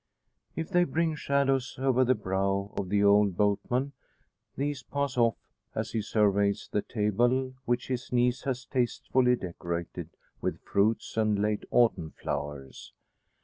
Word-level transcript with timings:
If 0.55 0.69
they 0.71 0.83
bring 0.83 1.13
shadows 1.13 1.75
over 1.77 2.03
the 2.03 2.15
brow 2.15 2.73
of 2.75 2.89
the 2.89 3.03
old 3.03 3.37
boatman, 3.37 3.93
these 4.57 4.81
pass 4.81 5.15
off, 5.15 5.35
as 5.75 5.91
he 5.91 6.01
surveys 6.01 6.67
the 6.71 6.81
table 6.81 7.53
which 7.65 7.87
his 7.89 8.11
niece 8.11 8.41
has 8.45 8.65
tastefully 8.65 9.35
decorated 9.35 10.09
with 10.41 10.63
fruits 10.65 11.17
and 11.17 11.39
late 11.39 11.65
autumn 11.69 12.13
flowers. 12.19 12.93